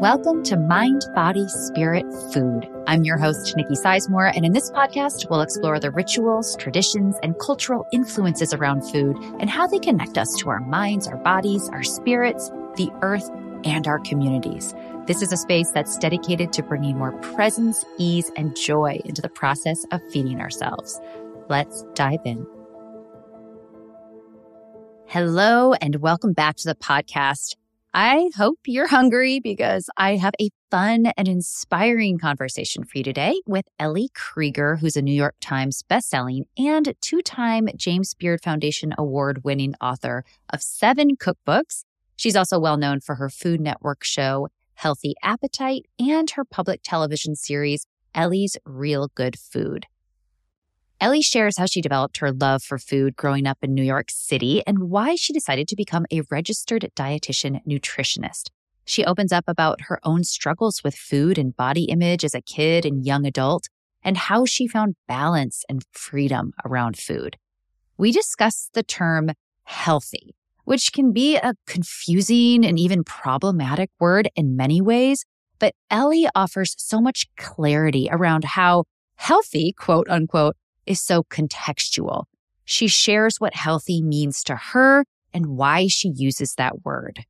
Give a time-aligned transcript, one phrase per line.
[0.00, 2.68] Welcome to Mind, Body, Spirit, Food.
[2.86, 7.38] I'm your host, Nicki Sizemore, and in this podcast, we'll explore the rituals, traditions, and
[7.38, 11.82] cultural influences around food and how they connect us to our minds, our bodies, our
[11.82, 13.26] spirits, the earth,
[13.64, 14.74] and our communities.
[15.06, 19.30] This is a space that's dedicated to bringing more presence, ease, and joy into the
[19.30, 21.00] process of feeding ourselves.
[21.48, 22.46] Let's dive in.
[25.06, 27.56] Hello, and welcome back to the podcast.
[27.98, 33.40] I hope you're hungry because I have a fun and inspiring conversation for you today
[33.46, 38.92] with Ellie Krieger, who's a New York Times bestselling and two time James Beard Foundation
[38.98, 41.84] award winning author of seven cookbooks.
[42.16, 47.34] She's also well known for her Food Network show, Healthy Appetite, and her public television
[47.34, 49.86] series, Ellie's Real Good Food.
[50.98, 54.62] Ellie shares how she developed her love for food growing up in New York City
[54.66, 58.48] and why she decided to become a registered dietitian nutritionist.
[58.86, 62.86] She opens up about her own struggles with food and body image as a kid
[62.86, 63.68] and young adult
[64.02, 67.36] and how she found balance and freedom around food.
[67.98, 69.32] We discuss the term
[69.64, 70.34] healthy,
[70.64, 75.26] which can be a confusing and even problematic word in many ways,
[75.58, 78.84] but Ellie offers so much clarity around how
[79.16, 80.56] healthy, quote unquote,
[80.86, 82.24] is so contextual.
[82.64, 87.24] She shares what healthy means to her and why she uses that word.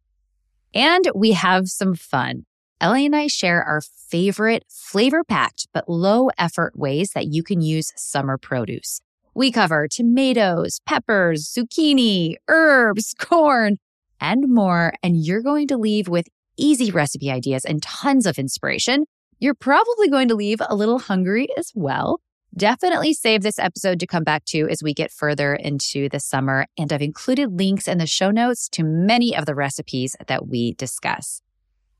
[0.74, 2.44] And we have some fun.
[2.80, 7.62] Ellie and I share our favorite flavor packed but low effort ways that you can
[7.62, 9.00] use summer produce.
[9.34, 13.76] We cover tomatoes, peppers, zucchini, herbs, corn,
[14.20, 14.94] and more.
[15.02, 16.26] And you're going to leave with
[16.56, 19.04] easy recipe ideas and tons of inspiration.
[19.38, 22.20] You're probably going to leave a little hungry as well.
[22.56, 26.66] Definitely save this episode to come back to as we get further into the summer.
[26.78, 30.72] And I've included links in the show notes to many of the recipes that we
[30.72, 31.42] discuss.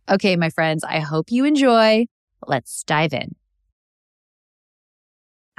[0.09, 2.07] Okay, my friends, I hope you enjoy.
[2.47, 3.35] Let's dive in.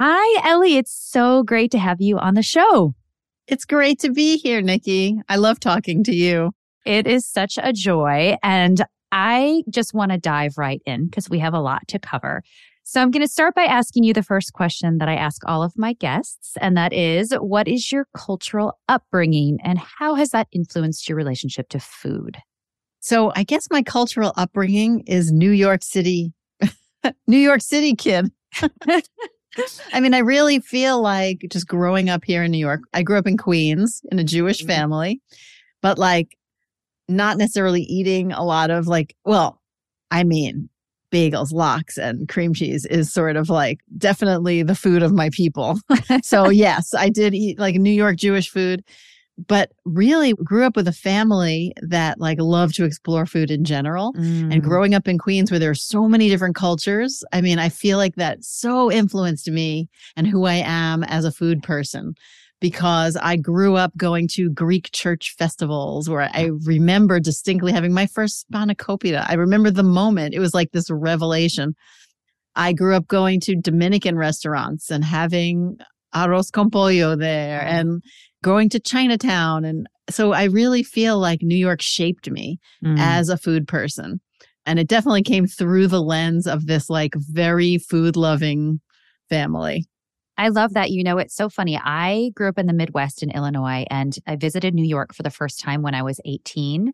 [0.00, 0.76] Hi, Ellie.
[0.76, 2.94] It's so great to have you on the show.
[3.46, 5.20] It's great to be here, Nicki.
[5.28, 6.52] I love talking to you.
[6.84, 8.36] It is such a joy.
[8.42, 12.42] And I just want to dive right in because we have a lot to cover.
[12.90, 15.62] So I'm going to start by asking you the first question that I ask all
[15.62, 16.54] of my guests.
[16.58, 21.68] And that is, what is your cultural upbringing and how has that influenced your relationship
[21.68, 22.38] to food?
[23.00, 26.32] So I guess my cultural upbringing is New York City,
[27.26, 28.32] New York City kid.
[29.92, 33.18] I mean, I really feel like just growing up here in New York, I grew
[33.18, 34.68] up in Queens in a Jewish mm-hmm.
[34.68, 35.20] family,
[35.82, 36.38] but like
[37.06, 39.60] not necessarily eating a lot of like, well,
[40.10, 40.70] I mean,
[41.10, 45.78] bagels, lox, and cream cheese is sort of like definitely the food of my people.
[46.22, 48.84] so, yes, I did eat like New York Jewish food,
[49.46, 54.12] but really grew up with a family that like loved to explore food in general.
[54.14, 54.52] Mm.
[54.52, 57.68] And growing up in Queens where there are so many different cultures, I mean, I
[57.68, 62.14] feel like that so influenced me and who I am as a food person
[62.60, 68.06] because I grew up going to Greek church festivals where I remember distinctly having my
[68.06, 69.24] first spanakopita.
[69.28, 70.34] I remember the moment.
[70.34, 71.74] It was like this revelation.
[72.56, 75.78] I grew up going to Dominican restaurants and having
[76.14, 78.02] arroz con pollo there and
[78.42, 79.64] going to Chinatown.
[79.64, 82.96] And so I really feel like New York shaped me mm.
[82.98, 84.20] as a food person.
[84.66, 88.80] And it definitely came through the lens of this like very food loving
[89.30, 89.86] family.
[90.38, 90.90] I love that.
[90.90, 91.78] You know, it's so funny.
[91.82, 95.30] I grew up in the Midwest in Illinois and I visited New York for the
[95.30, 96.92] first time when I was 18.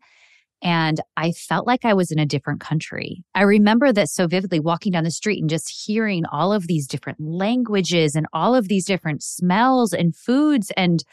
[0.63, 3.23] And I felt like I was in a different country.
[3.35, 6.87] I remember that so vividly walking down the street and just hearing all of these
[6.87, 10.71] different languages and all of these different smells and foods.
[10.75, 11.03] And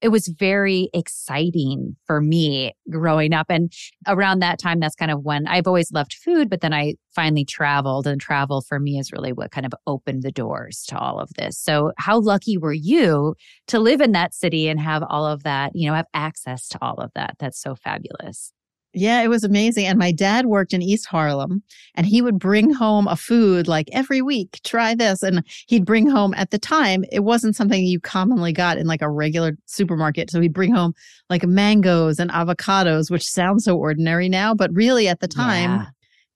[0.00, 3.46] it was very exciting for me growing up.
[3.48, 3.72] And
[4.06, 7.44] around that time, that's kind of when I've always loved food, but then I finally
[7.44, 11.18] traveled, and travel for me is really what kind of opened the doors to all
[11.18, 11.58] of this.
[11.58, 13.34] So, how lucky were you
[13.68, 16.78] to live in that city and have all of that, you know, have access to
[16.80, 17.34] all of that?
[17.38, 18.52] That's so fabulous.
[18.94, 19.86] Yeah, it was amazing.
[19.86, 21.62] And my dad worked in East Harlem
[21.94, 25.22] and he would bring home a food like every week, try this.
[25.22, 29.02] And he'd bring home at the time, it wasn't something you commonly got in like
[29.02, 30.30] a regular supermarket.
[30.30, 30.94] So he'd bring home
[31.28, 35.86] like mangoes and avocados, which sounds so ordinary now, but really at the time, yeah.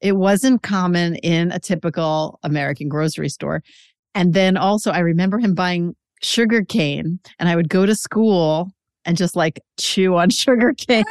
[0.00, 3.62] it wasn't common in a typical American grocery store.
[4.14, 8.70] And then also, I remember him buying sugar cane and I would go to school
[9.04, 11.04] and just like chew on sugar cane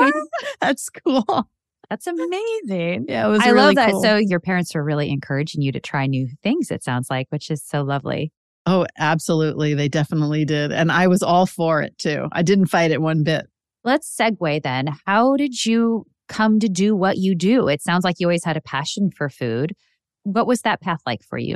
[0.62, 1.50] at school.
[1.90, 3.06] That's amazing.
[3.10, 3.42] Yeah, it was.
[3.42, 3.92] I really love that.
[3.92, 4.02] Cool.
[4.02, 6.72] So your parents were really encouraging you to try new things.
[6.72, 8.32] It sounds like, which is so lovely.
[8.66, 9.74] Oh, absolutely.
[9.74, 12.28] They definitely did, and I was all for it too.
[12.32, 13.48] I didn't fight it one bit.
[13.84, 14.90] Let's segue then.
[15.06, 17.68] How did you come to do what you do?
[17.68, 19.76] It sounds like you always had a passion for food.
[20.24, 21.56] What was that path like for you?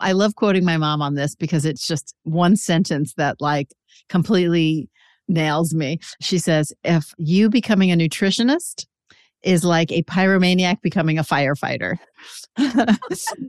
[0.00, 3.68] I love quoting my mom on this because it's just one sentence that like
[4.08, 4.88] completely
[5.30, 5.98] nails me.
[6.20, 8.86] She says, if you becoming a nutritionist
[9.42, 11.96] is like a pyromaniac becoming a firefighter.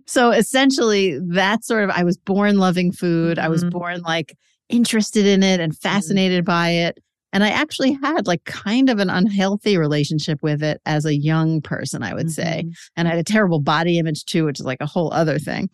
[0.05, 3.37] so essentially, that's sort of, I was born loving food.
[3.37, 3.77] I was mm-hmm.
[3.77, 4.37] born like
[4.69, 5.87] interested in it and mm-hmm.
[5.89, 6.51] fascinated mm-hmm.
[6.51, 6.99] by it.
[7.33, 11.61] And I actually had like kind of an unhealthy relationship with it as a young
[11.61, 12.41] person, I would mm-hmm.
[12.41, 12.65] say.
[12.95, 15.69] And I had a terrible body image too, which is like a whole other thing.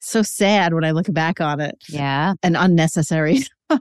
[0.00, 1.76] So sad when I look back on it.
[1.88, 2.34] Yeah.
[2.42, 3.42] And unnecessary.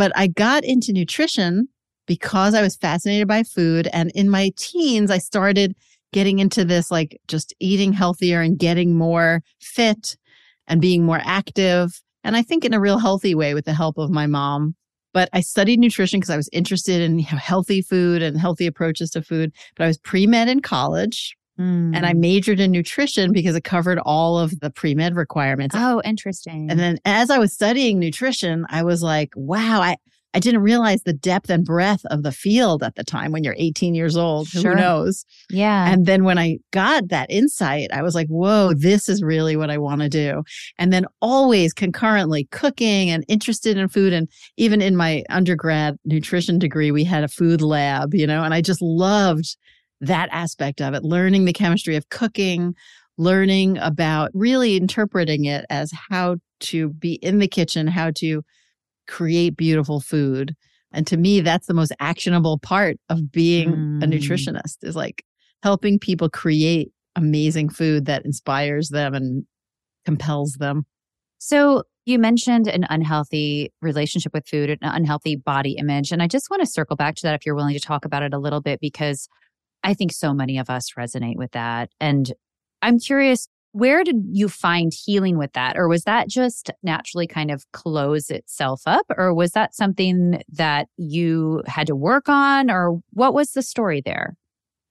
[0.00, 1.68] but I got into nutrition
[2.06, 3.86] because I was fascinated by food.
[3.92, 5.76] And in my teens, I started
[6.14, 10.16] getting into this like just eating healthier and getting more fit
[10.66, 12.00] and being more active.
[12.24, 14.74] And I think in a real healthy way with the help of my mom.
[15.12, 19.22] But I studied nutrition because I was interested in healthy food and healthy approaches to
[19.22, 19.52] food.
[19.76, 21.36] But I was pre med in college.
[21.60, 21.94] Mm.
[21.94, 22.20] And I hmm.
[22.20, 25.74] majored in nutrition because it covered all of the pre med requirements.
[25.78, 26.70] Oh, interesting.
[26.70, 29.96] And then as I was studying nutrition, I was like, wow, I,
[30.32, 33.56] I didn't realize the depth and breadth of the field at the time when you're
[33.58, 34.48] 18 years old.
[34.48, 34.70] Sure.
[34.70, 35.24] Who knows?
[35.50, 35.92] Yeah.
[35.92, 39.70] And then when I got that insight, I was like, whoa, this is really what
[39.70, 40.42] I want to do.
[40.78, 44.12] And then always concurrently cooking and interested in food.
[44.12, 48.54] And even in my undergrad nutrition degree, we had a food lab, you know, and
[48.54, 49.56] I just loved
[50.00, 52.74] that aspect of it, learning the chemistry of cooking,
[53.18, 58.42] learning about really interpreting it as how to be in the kitchen, how to
[59.06, 60.54] create beautiful food.
[60.92, 64.02] And to me, that's the most actionable part of being mm.
[64.02, 65.22] a nutritionist is like
[65.62, 69.44] helping people create amazing food that inspires them and
[70.04, 70.84] compels them.
[71.38, 76.12] So you mentioned an unhealthy relationship with food, an unhealthy body image.
[76.12, 78.22] And I just want to circle back to that if you're willing to talk about
[78.22, 79.28] it a little bit, because
[79.82, 81.90] I think so many of us resonate with that.
[82.00, 82.32] And
[82.82, 85.76] I'm curious where did you find healing with that?
[85.76, 89.06] Or was that just naturally kind of close itself up?
[89.16, 92.70] Or was that something that you had to work on?
[92.70, 94.34] Or what was the story there?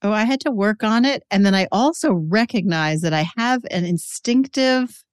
[0.02, 1.22] Oh, I had to work on it.
[1.30, 5.04] And then I also recognize that I have an instinctive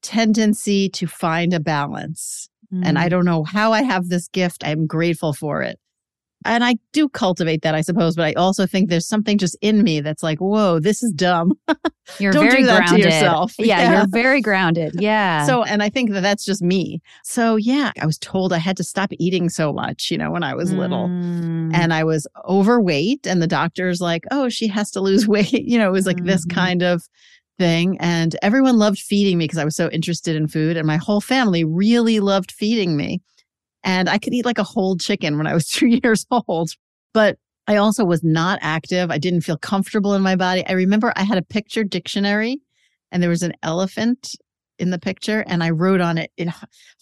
[0.00, 2.48] tendency to find a balance.
[2.72, 2.82] Mm.
[2.84, 3.10] And I mm.
[3.10, 4.62] don't know how I have this gift.
[4.64, 5.80] I'm grateful for it
[6.44, 9.82] and I do cultivate that, I suppose, but I also think there's something just in
[9.82, 11.52] me that's like, whoa, this is dumb.
[12.18, 12.98] You're Don't very do that grounded.
[12.98, 13.54] to yourself.
[13.58, 15.00] Yeah, yeah, you're very grounded.
[15.00, 15.46] Yeah.
[15.46, 17.00] So, and I think that that's just me.
[17.24, 20.42] So, yeah, I was told I had to stop eating so much, you know, when
[20.42, 20.78] I was mm.
[20.78, 21.06] little.
[21.06, 25.52] And I was overweight, and the doctor's like, oh, she has to lose weight.
[25.52, 26.26] You know, it was like mm.
[26.26, 26.58] this mm-hmm.
[26.58, 27.02] kind of
[27.58, 27.96] thing.
[28.00, 30.76] And everyone loved feeding me because I was so interested in food.
[30.76, 33.22] And my whole family really loved feeding me.
[33.84, 36.70] And I could eat like a whole chicken when I was two years old.
[37.12, 39.10] But I also was not active.
[39.10, 40.66] I didn't feel comfortable in my body.
[40.66, 42.60] I remember I had a picture dictionary
[43.10, 44.34] and there was an elephant
[44.78, 46.52] in the picture and I wrote on it in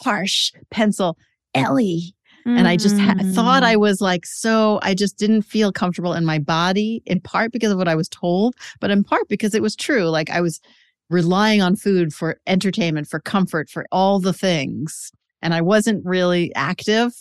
[0.02, 1.16] harsh pencil,
[1.54, 2.14] Ellie.
[2.46, 2.58] Mm.
[2.58, 3.80] And I just ha- thought I mm.
[3.80, 7.78] was like, so I just didn't feel comfortable in my body, in part because of
[7.78, 10.08] what I was told, but in part because it was true.
[10.08, 10.60] Like I was
[11.08, 16.54] relying on food for entertainment, for comfort, for all the things and I wasn't really
[16.54, 17.12] active.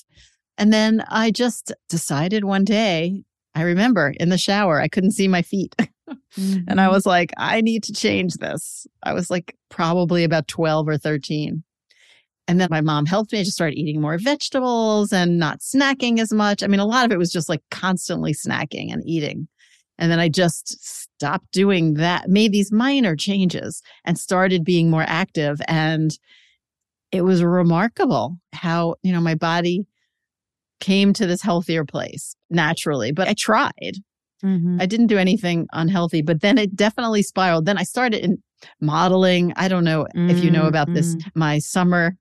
[0.57, 3.23] And then I just decided one day,
[3.55, 5.75] I remember in the shower, I couldn't see my feet.
[5.77, 6.59] mm-hmm.
[6.67, 6.93] And I mm-hmm.
[6.93, 8.85] was like, I need to change this.
[9.03, 11.63] I was like probably about 12 or 13.
[12.47, 13.39] And then my mom helped me.
[13.39, 16.63] I just started eating more vegetables and not snacking as much.
[16.63, 19.47] I mean, a lot of it was just like constantly snacking and eating.
[19.97, 25.05] And then I just stopped doing that, made these minor changes and started being more
[25.07, 25.61] active.
[25.67, 26.17] And
[27.11, 29.85] it was remarkable how, you know, my body
[30.79, 33.97] came to this healthier place naturally, but I tried.
[34.43, 34.81] Mm-hmm.
[34.81, 37.65] I didn't do anything unhealthy, but then it definitely spiraled.
[37.65, 38.41] Then I started in
[38.79, 39.53] modeling.
[39.55, 40.29] I don't know mm-hmm.
[40.29, 41.39] if you know about this, mm-hmm.
[41.39, 42.17] my summer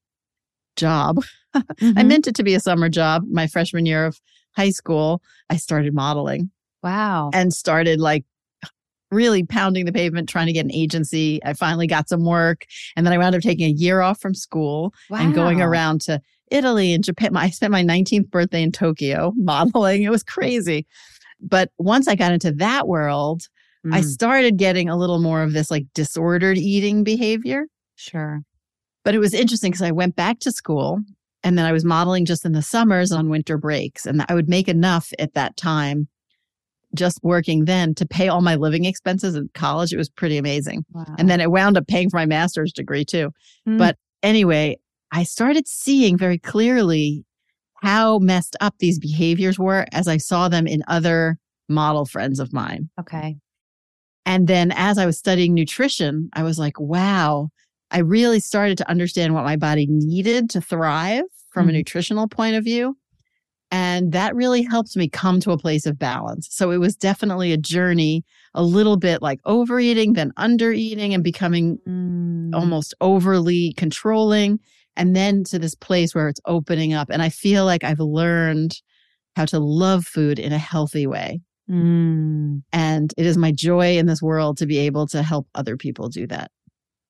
[0.76, 1.18] job.
[1.52, 1.98] Mm-hmm.
[1.98, 4.20] I meant it to be a summer job my freshman year of
[4.54, 5.20] high school.
[5.48, 6.52] I started modeling.
[6.80, 7.30] Wow.
[7.34, 8.24] And started like
[9.10, 11.40] really pounding the pavement trying to get an agency.
[11.44, 12.66] I finally got some work.
[12.96, 15.18] And then I wound up taking a year off from school wow.
[15.18, 17.36] and going around to Italy and Japan.
[17.36, 20.02] I spent my 19th birthday in Tokyo modeling.
[20.02, 20.86] It was crazy.
[21.40, 23.42] But once I got into that world,
[23.86, 23.94] mm.
[23.94, 27.66] I started getting a little more of this like disordered eating behavior.
[27.96, 28.42] Sure.
[29.04, 31.00] But it was interesting because I went back to school
[31.42, 34.04] and then I was modeling just in the summers on winter breaks.
[34.04, 36.08] And I would make enough at that time
[36.94, 39.92] just working then to pay all my living expenses in college.
[39.92, 40.84] It was pretty amazing.
[40.92, 41.04] Wow.
[41.18, 43.30] And then it wound up paying for my master's degree too.
[43.68, 43.78] Mm.
[43.78, 44.76] But anyway,
[45.12, 47.24] I started seeing very clearly
[47.82, 52.52] how messed up these behaviors were as I saw them in other model friends of
[52.52, 52.90] mine.
[52.98, 53.36] Okay.
[54.26, 57.48] And then as I was studying nutrition, I was like, wow,
[57.90, 61.70] I really started to understand what my body needed to thrive from Mhm.
[61.70, 62.96] a nutritional point of view.
[63.70, 66.48] And that really helped me come to a place of balance.
[66.50, 68.24] So it was definitely a journey,
[68.54, 72.54] a little bit like overeating, then undereating, and becoming Mm.
[72.54, 74.58] almost overly controlling.
[74.96, 77.08] And then to this place where it's opening up.
[77.10, 78.80] And I feel like I've learned
[79.36, 81.40] how to love food in a healthy way.
[81.70, 82.62] Mm.
[82.72, 86.08] And it is my joy in this world to be able to help other people
[86.08, 86.50] do that.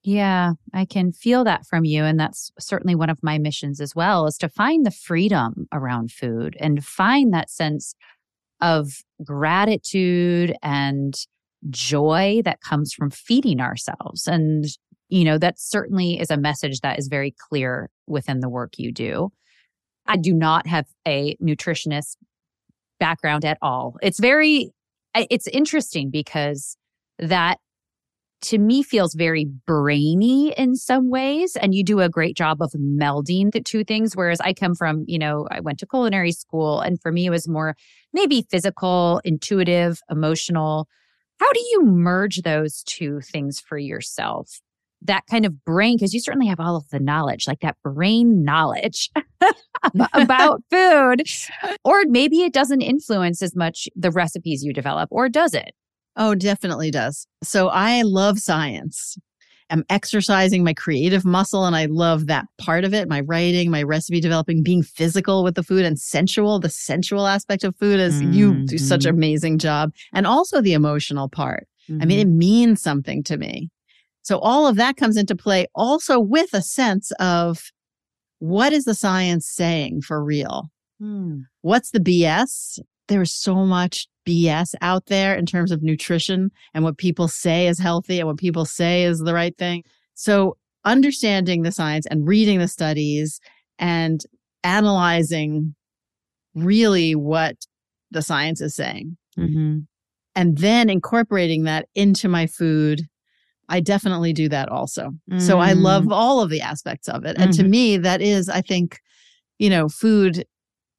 [0.03, 2.05] Yeah, I can feel that from you.
[2.05, 6.11] And that's certainly one of my missions as well is to find the freedom around
[6.11, 7.95] food and find that sense
[8.63, 8.93] of
[9.23, 11.15] gratitude and
[11.69, 14.27] joy that comes from feeding ourselves.
[14.27, 14.65] And,
[15.11, 18.93] you know, that certainly is a message that is very clear within the work you
[18.93, 19.31] do.
[20.07, 22.17] I do not have a nutritionist
[22.99, 23.97] background at all.
[24.01, 24.71] It's very,
[25.15, 26.79] it's interesting because
[27.19, 27.59] that
[28.43, 32.73] to me feels very brainy in some ways and you do a great job of
[32.73, 36.81] melding the two things whereas i come from you know i went to culinary school
[36.81, 37.77] and for me it was more
[38.13, 40.89] maybe physical intuitive emotional.
[41.39, 44.61] How do you merge those two things for yourself?
[45.03, 48.45] That kind of brain because you certainly have all of the knowledge like that brain
[48.45, 49.11] knowledge
[50.13, 51.23] about food
[51.85, 55.73] or maybe it doesn't influence as much the recipes you develop or does it
[56.21, 57.27] Oh, definitely does.
[57.43, 59.17] So I love science.
[59.71, 63.09] I'm exercising my creative muscle and I love that part of it.
[63.09, 66.59] My writing, my recipe developing, being physical with the food and sensual.
[66.61, 69.19] The sensual aspect of food is you do such an Mhm.
[69.19, 69.93] amazing job.
[70.13, 71.67] And also the emotional part.
[71.89, 72.09] I Mm-hmm.
[72.09, 73.71] mean, it means something to me.
[74.23, 77.63] So all of that comes into play also with a sense of
[78.41, 80.71] what is the science saying for real?
[81.01, 81.47] Mm.
[81.63, 82.79] What's the BS?
[83.09, 87.67] There is so much BS out there in terms of nutrition and what people say
[87.67, 89.83] is healthy and what people say is the right thing.
[90.15, 93.41] So understanding the science and reading the studies
[93.79, 94.23] and
[94.63, 95.75] analyzing
[96.55, 97.57] really what
[98.11, 99.79] the science is saying hmm
[100.37, 103.03] and then incorporating that into my food.
[103.69, 105.11] I definitely do that also.
[105.39, 105.83] So I Mm.
[105.83, 107.37] love all of the aspects of it.
[107.37, 107.69] And to Mhm.
[107.69, 109.01] me, that is, I think,
[109.59, 110.45] you know, food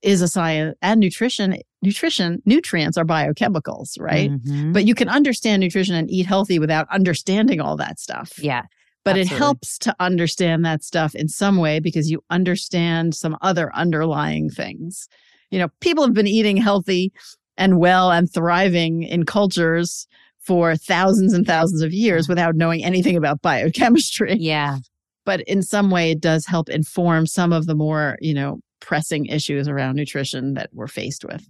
[0.02, 1.56] is a science and nutrition.
[1.82, 4.30] Nutrition, nutrients are biochemicals, right?
[4.30, 4.74] Mhm.
[4.74, 8.34] But you can understand nutrition and eat healthy without understanding all that stuff.
[8.42, 8.64] yeah.
[9.04, 13.76] But it helps to understand that stuff in some way because you understand some other
[13.76, 15.08] underlying things.
[15.50, 17.12] You know, people have been eating healthy
[17.58, 20.06] and well and thriving in cultures
[20.46, 24.38] for thousands and thousands of years without knowing anything about biochemistry.
[24.40, 24.78] Yeah.
[25.26, 29.26] But in some way, it does help inform some of the more, you know, pressing
[29.28, 31.44] issues around nutrition that we're faced with.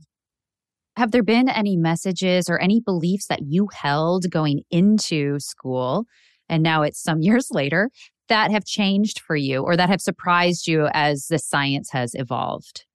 [0.98, 6.06] Have there been any messages or any beliefs that you held going into school
[6.50, 7.90] and now it's some years later
[8.28, 12.86] that have changed for you or that have surprised you as the science has evolved?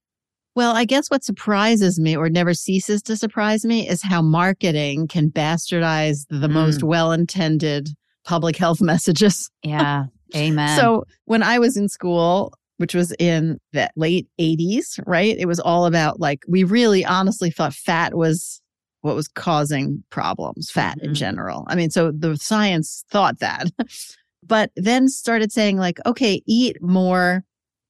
[0.54, 5.06] Well, I guess what surprises me or never ceases to surprise me is how marketing
[5.06, 6.84] can bastardize the most mm.
[6.84, 7.90] well intended
[8.24, 9.50] public health messages.
[9.62, 10.04] Yeah.
[10.34, 10.78] Amen.
[10.78, 15.36] So when I was in school, which was in the late 80s, right?
[15.38, 18.60] It was all about like, we really honestly thought fat was
[19.02, 21.14] what was causing problems, fat in Mhm.
[21.14, 21.64] general.
[21.68, 23.66] I mean, so the science thought that,
[24.46, 27.44] but then started saying, like, okay, eat more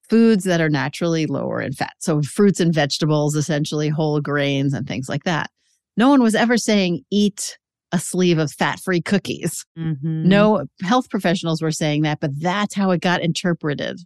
[0.09, 1.95] foods that are naturally lower in fat.
[1.99, 5.51] So fruits and vegetables, essentially whole grains and things like that.
[5.97, 7.59] No one was ever saying eat
[7.93, 9.65] a sleeve of fat free cookies.
[9.79, 10.25] Mhm.
[10.27, 14.01] No health professionals were saying that, but that's how it got interpreted,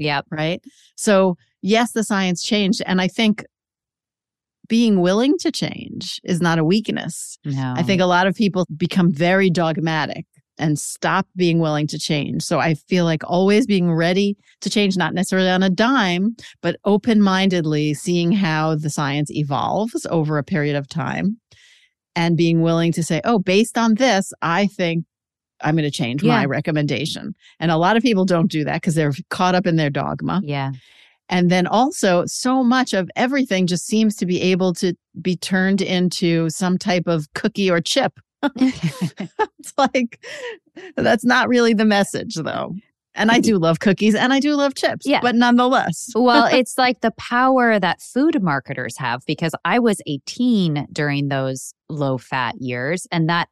[0.00, 0.26] Yep.
[0.30, 0.62] right?
[0.96, 2.82] So, yes, the science changed.
[2.86, 3.44] And I think
[4.68, 7.38] being willing to change is not a weakness.
[7.44, 7.74] No.
[7.76, 10.24] I think a lot of people become very dogmatic
[10.58, 12.42] and stop being willing to change.
[12.42, 16.76] So I feel like always being ready to change, not necessarily on a dime, but
[16.84, 21.38] open mindedly seeing how the science evolves over a period of time
[22.14, 25.04] and being willing to say, oh, based on this, I think
[25.62, 27.34] I'm going to change my recommendation.
[27.58, 30.40] And a lot of people don't do that because they're caught up in their dogma.
[30.44, 30.72] Yeah.
[31.28, 35.80] And then also, so much of everything just seems to be able to be turned
[35.80, 38.18] into some type of cookie or chip.
[38.56, 40.24] it's like,
[40.96, 42.74] that's not really the message, though.
[43.14, 45.20] And I do love cookies and I do love chips, Yeah.
[45.20, 46.10] but nonetheless.
[46.14, 51.74] well, it's like the power that food marketers have because I was 18 during those
[51.88, 53.48] low fat years, and that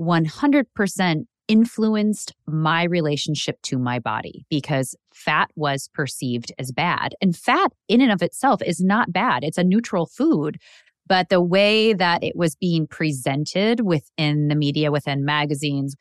[0.00, 7.16] 100% influenced my relationship to my body because fat was perceived as bad.
[7.20, 10.58] And fat, in and of itself, is not bad, it's a neutral food.
[11.06, 15.96] But the way that it was being presented within the media, within magazines,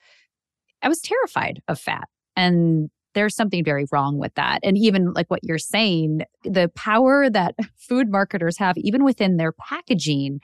[0.83, 2.07] I was terrified of fat.
[2.35, 4.59] And there's something very wrong with that.
[4.61, 9.51] And even like what you're saying, the power that food marketers have, even within their
[9.51, 10.41] packaging,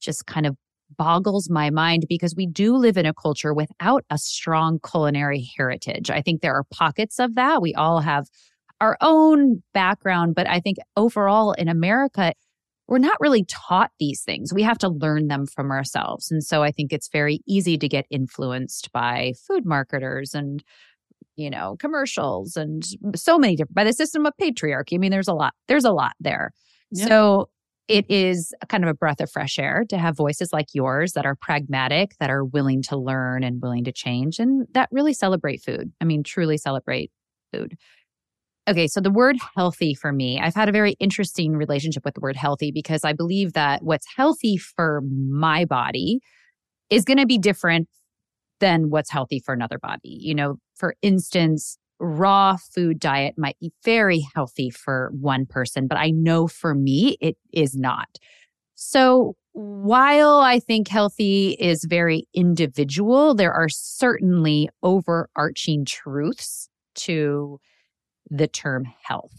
[0.00, 0.56] just kind of
[0.96, 6.10] boggles my mind because we do live in a culture without a strong culinary heritage.
[6.10, 7.62] I think there are pockets of that.
[7.62, 8.26] We all have
[8.80, 12.32] our own background, but I think overall in America,
[12.86, 14.52] we're not really taught these things.
[14.54, 16.30] We have to learn them from ourselves.
[16.30, 20.62] And so I think it's very easy to get influenced by food marketers and
[21.36, 24.94] you know, commercials and so many different by the system of patriarchy.
[24.94, 26.50] I mean, there's a lot, there's a lot there.
[26.92, 27.48] So
[27.88, 31.26] it is kind of a breath of fresh air to have voices like yours that
[31.26, 35.62] are pragmatic, that are willing to learn and willing to change, and that really celebrate
[35.62, 35.90] food.
[36.00, 37.10] I mean, truly celebrate
[37.52, 37.76] food.
[38.68, 42.20] Okay, so the word healthy for me, I've had a very interesting relationship with the
[42.20, 46.20] word healthy because I believe that what's healthy for my body
[46.90, 47.88] is going to be different
[48.60, 50.18] than what's healthy for another body.
[50.20, 55.98] You know, for instance, raw food diet might be very healthy for one person, but
[55.98, 58.18] I know for me it is not.
[58.74, 67.58] So while I think healthy is very individual, there are certainly overarching truths to
[68.30, 69.32] the term health.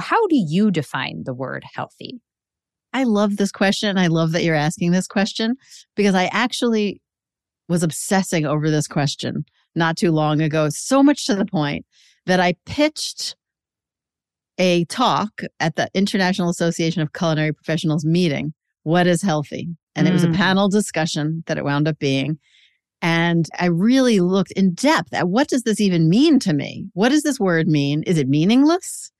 [0.00, 2.20] How do you define the word healthy?
[2.92, 3.98] I love this question.
[3.98, 5.54] I love that you're asking this question
[5.96, 7.00] because I actually
[7.68, 11.86] was obsessing over this question not too long ago, so much to the point
[12.26, 13.36] that I pitched
[14.58, 18.52] a talk at the International Association of Culinary Professionals meeting.
[18.82, 19.68] What is healthy?
[19.94, 20.10] And mm.
[20.10, 20.36] it was a mm.
[20.36, 22.38] panel discussion that it wound up being.
[23.00, 26.86] And I really looked in depth at what does this even mean to me?
[26.92, 28.04] What does this word mean?
[28.04, 29.10] Is it meaningless?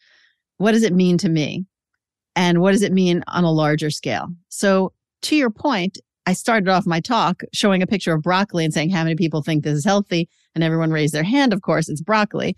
[0.58, 1.66] What does it mean to me?
[2.36, 4.28] And what does it mean on a larger scale?
[4.48, 4.92] So,
[5.22, 8.90] to your point, I started off my talk showing a picture of broccoli and saying,
[8.90, 10.28] How many people think this is healthy?
[10.54, 11.52] And everyone raised their hand.
[11.52, 12.56] Of course, it's broccoli.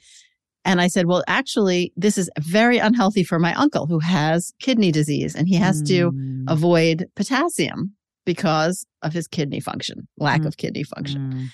[0.65, 4.91] And I said, Well, actually, this is very unhealthy for my uncle who has kidney
[4.91, 5.89] disease and he has mm.
[5.89, 10.47] to avoid potassium because of his kidney function, lack mm.
[10.47, 11.33] of kidney function.
[11.33, 11.47] Mm.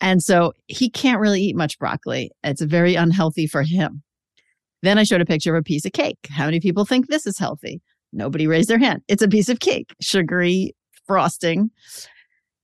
[0.00, 2.30] And so he can't really eat much broccoli.
[2.42, 4.02] It's very unhealthy for him.
[4.82, 6.18] Then I showed a picture of a piece of cake.
[6.28, 7.80] How many people think this is healthy?
[8.12, 9.02] Nobody raised their hand.
[9.08, 10.74] It's a piece of cake, sugary
[11.06, 11.70] frosting.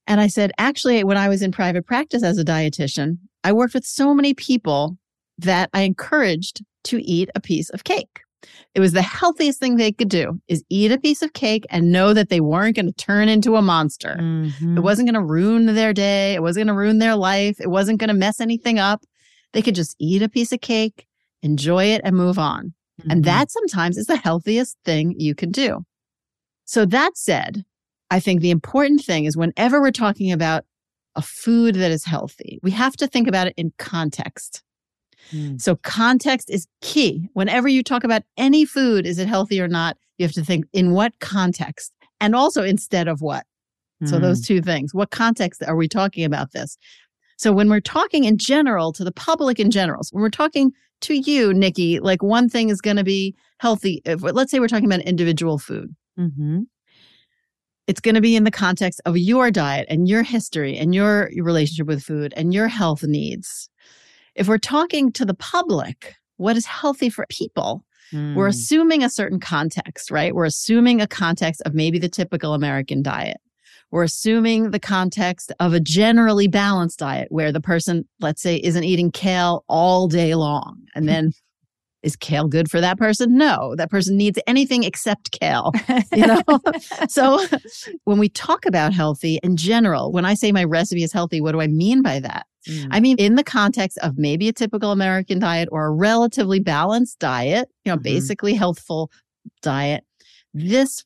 [0.09, 3.75] And I said, actually, when I was in private practice as a dietitian, I worked
[3.75, 4.97] with so many people
[5.37, 8.23] that I encouraged to eat a piece of cake.
[8.75, 11.93] It was the healthiest thing they could do is eat a piece of cake and
[11.93, 14.17] know that they weren't going to turn into a monster.
[14.19, 14.79] Mm-hmm.
[14.79, 16.35] It wasn't going to ruin their day.
[16.35, 17.61] It wasn't going to ruin their life.
[17.61, 19.05] It wasn't going to mess anything up.
[19.53, 21.07] They could just eat a piece of cake,
[21.43, 22.75] enjoy it and move on.
[23.01, 23.11] Mm-hmm.
[23.11, 25.85] And that sometimes is the healthiest thing you can do.
[26.65, 27.65] So that said,
[28.11, 30.65] I think the important thing is whenever we're talking about
[31.15, 34.63] a food that is healthy, we have to think about it in context.
[35.33, 35.61] Mm.
[35.61, 37.29] So context is key.
[37.35, 39.97] Whenever you talk about any food, is it healthy or not?
[40.17, 43.45] You have to think in what context and also instead of what.
[44.03, 44.09] Mm.
[44.09, 44.45] So those hmm.
[44.45, 44.95] two things.
[44.95, 46.79] What context are we talking about this?
[47.37, 50.73] So when we're talking in general to the public in general, so when we're talking
[51.03, 54.03] to you, Nicki, like one thing is going to be healthy.
[54.05, 55.95] If, let's say we're talking about individual food.
[56.19, 56.63] Mm-hmm.
[57.89, 61.31] It's going to be in the context of your diet and your history and your
[61.39, 63.71] relationship with food and your health needs.
[64.35, 67.87] If we're talking to the public, what is healthy for people?
[68.13, 68.35] Mm.
[68.35, 68.51] We're hmm.
[68.51, 70.35] assuming a certain context, right?
[70.35, 73.39] We're assuming a context of maybe the typical American diet.
[73.91, 78.85] We're assuming the context of a generally balanced diet where the person, let's say, isn't
[78.85, 80.83] eating kale all day long.
[80.95, 81.33] And then
[82.03, 83.37] is kale good for that person?
[83.37, 85.73] No, that person needs anything except kale.
[86.13, 86.43] You know?
[87.09, 87.45] so
[88.05, 91.53] when we talk about healthy in general, when I say my recipe is healthy, what
[91.53, 92.47] do I mean by that?
[92.69, 92.89] Mm.
[92.91, 97.19] I mean, in the context of maybe a typical American diet or a relatively balanced
[97.19, 98.03] diet, you know, mm-hmm.
[98.03, 99.11] basically healthful
[99.63, 100.05] diet,
[100.55, 101.05] this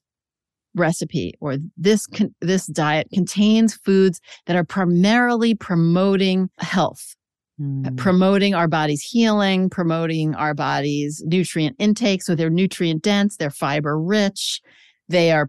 [0.75, 7.15] recipe or this con- this diet contains foods that are primarily promoting health
[7.63, 7.97] Mm.
[7.97, 12.23] promoting our body's healing, promoting our body's nutrient intake.
[12.23, 14.61] So they're nutrient dense, they're fiber rich,
[15.09, 15.49] they are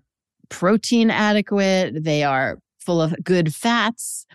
[0.49, 4.27] protein adequate, they are full of good fats,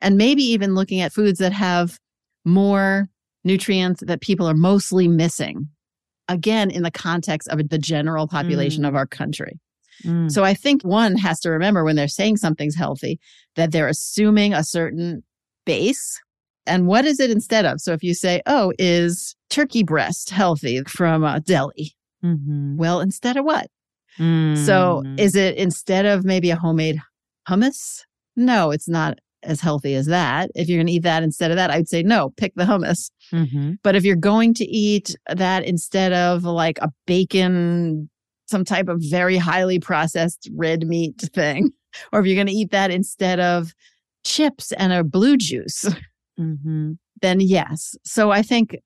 [0.00, 1.98] and maybe even looking at foods that have
[2.44, 3.08] more
[3.42, 5.68] nutrients that people are mostly missing.
[6.28, 8.88] Again, in the context of the general population mm.
[8.88, 9.58] of our country.
[10.04, 10.30] Mm.
[10.30, 13.18] So I think one has to remember when they're saying something's healthy
[13.56, 15.22] that they're assuming a certain
[15.66, 16.20] base
[16.66, 17.80] and what is it instead of?
[17.80, 21.94] So if you say, oh, is turkey breast healthy from uh, deli?
[22.24, 22.76] Mm-hmm.
[22.76, 23.66] Well, instead of what?
[24.16, 24.22] So
[25.04, 25.18] Mm.
[25.18, 27.00] is it instead of maybe a homemade
[27.48, 28.02] hummus?
[28.36, 30.50] No, it's not as healthy as that.
[30.54, 33.10] If you're going to eat that instead of that, I'd say no, pick the hummus.
[33.32, 33.78] Mhm.
[33.82, 38.08] But if you're going to eat that instead of like a bacon,
[38.46, 41.70] some type of very highly processed red meat thing,
[42.12, 43.74] or if you're going to eat that instead of
[44.24, 45.84] chips and a blue juice,
[46.38, 46.98] Mhm.
[47.22, 47.94] then yes.
[48.04, 48.76] So I think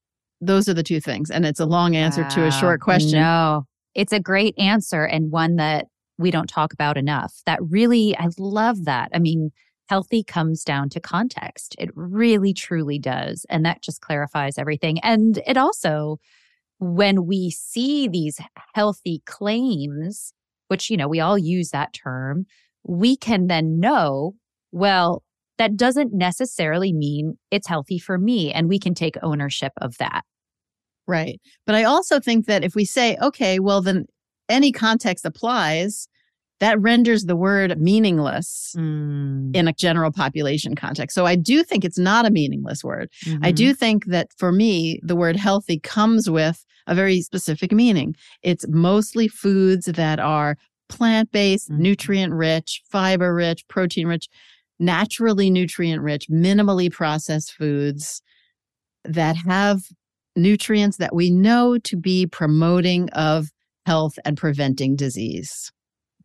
[0.41, 1.31] those are the two things.
[1.31, 3.21] And it's a long answer to a short question.
[3.21, 5.87] No, it's a great answer and one that
[6.19, 7.33] we don't talk about enough.
[7.47, 9.09] That really, I love that.
[9.15, 9.51] I mean,
[9.89, 11.75] healthy comes down to context.
[11.79, 13.47] It really, truly does.
[13.49, 14.99] And that just clarifies everything.
[15.01, 16.19] And it also,
[16.79, 18.39] when we see these
[18.75, 20.33] healthy claims,
[20.69, 22.47] which, you know, we all use that term,
[22.85, 24.35] we can then know,
[24.71, 25.23] well,
[25.59, 28.53] that doesn't necessarily mean it's healthy for me.
[28.53, 30.23] And we can take ownership of that.
[31.07, 31.41] Right.
[31.67, 34.05] But I also think that if we say, okay, well, then
[34.49, 36.09] any context applies,
[36.61, 39.55] that renders the word meaningless Mm.
[39.55, 41.15] in a general population context.
[41.15, 43.11] So I do think it's not a meaningless word.
[43.43, 43.55] I Mhm.
[43.55, 48.15] do think that for me, the word healthy comes with a very specific meaning.
[48.43, 50.57] It's mostly foods that are
[50.89, 51.79] plant based, Mhm.
[51.79, 54.27] nutrient rich, fiber rich, protein rich,
[54.79, 58.23] naturally nutrient rich, minimally processed foods
[59.05, 59.81] that have
[60.37, 63.49] nutrients that we know to be promoting of
[63.87, 65.73] health and preventing disease.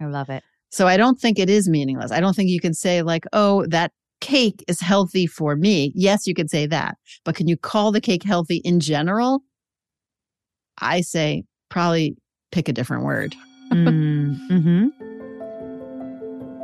[0.02, 0.44] I love it.
[0.70, 2.12] So I don't think it is meaningless.
[2.12, 5.92] I don't think you can say, like, oh, that cake is healthy for me.
[5.96, 6.98] Yes, you could say that.
[7.24, 9.42] But can you call the cake healthy in general?
[10.80, 12.16] I say probably
[12.52, 13.36] pick a different word.
[13.72, 15.13] mm-hmm.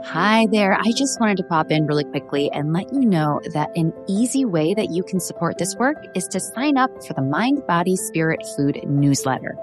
[0.05, 0.73] Hi there.
[0.73, 4.45] I just wanted to pop in really quickly and let you know that an easy
[4.45, 7.97] way that you can support this work is to sign up for the Mind, Body,
[7.97, 9.55] Spirit Food newsletter.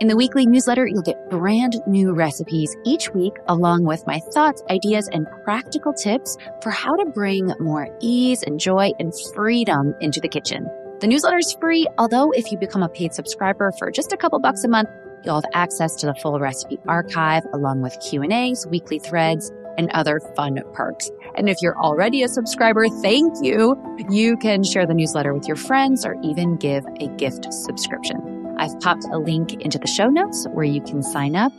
[0.00, 4.62] In the weekly newsletter, you'll get brand new recipes each week, along with my thoughts,
[4.70, 10.18] ideas, and practical tips for how to bring more ease and joy and freedom into
[10.18, 10.66] the kitchen.
[11.00, 14.40] The newsletter is free, although if you become a paid subscriber for just a couple
[14.40, 14.88] bucks a month,
[15.24, 20.20] you'll have access to the full recipe archive along with Q&As, weekly threads, and other
[20.36, 21.10] fun perks.
[21.36, 23.76] And if you're already a subscriber, thank you.
[24.10, 28.56] You can share the newsletter with your friends or even give a gift subscription.
[28.58, 31.52] I've popped a link into the show notes where you can sign up.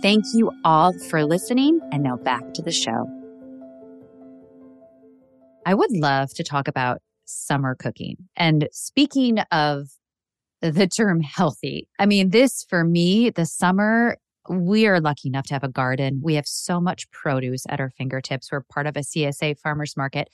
[0.00, 1.80] Thank you all for listening.
[1.92, 3.06] And now back to the show.
[5.66, 8.16] I would love to talk about summer cooking.
[8.36, 9.88] And speaking of
[10.62, 14.16] the term healthy, I mean, this for me, the summer,
[14.48, 16.20] we are lucky enough to have a garden.
[16.22, 18.50] We have so much produce at our fingertips.
[18.50, 20.28] We're part of a CSA farmers market.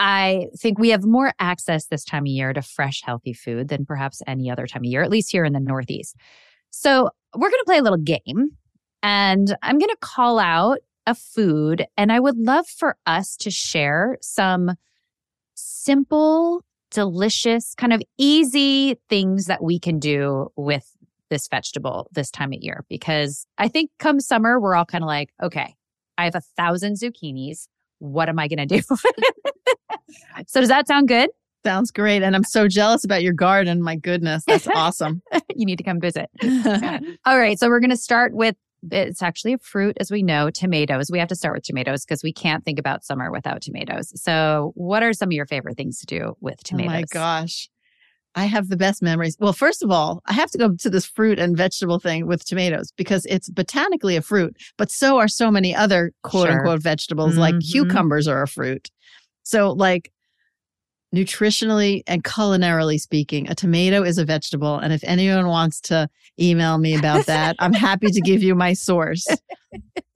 [0.00, 3.86] I think we have more access this time of year to fresh, healthy food than
[3.86, 6.16] perhaps any other time of year, at least here in the Northeast.
[6.70, 8.56] So we're going to play a little game
[9.02, 13.50] and I'm going to call out a food and I would love for us to
[13.50, 14.72] share some
[15.54, 20.90] simple, delicious, kind of easy things that we can do with
[21.30, 22.84] this vegetable this time of year.
[22.88, 25.74] Because I think come summer, we're all kind of like, okay,
[26.18, 27.68] I have a thousand zucchinis.
[27.98, 28.82] What am I going to do?
[30.46, 31.30] so, does that sound good?
[31.64, 32.22] Sounds great.
[32.22, 33.82] And I'm so jealous about your garden.
[33.82, 34.44] My goodness.
[34.46, 35.22] That's awesome.
[35.54, 36.28] you need to come visit.
[37.24, 37.58] All right.
[37.58, 38.56] So, we're going to start with
[38.90, 41.10] it's actually a fruit, as we know, tomatoes.
[41.10, 44.12] We have to start with tomatoes because we can't think about summer without tomatoes.
[44.20, 46.90] So, what are some of your favorite things to do with tomatoes?
[46.90, 47.68] Oh my gosh.
[48.34, 49.36] I have the best memories.
[49.38, 52.44] Well, first of all, I have to go to this fruit and vegetable thing with
[52.44, 56.52] tomatoes because it's botanically a fruit, but so are so many other quote Sure.
[56.58, 57.70] unquote vegetables, like Mhm.
[57.70, 58.90] cucumbers are a fruit.
[59.44, 60.10] So, like,
[61.14, 64.78] nutritionally and culinarily speaking, a tomato is a vegetable.
[64.78, 66.08] And if anyone wants to
[66.40, 69.26] email me about that, I'm happy to give you my source.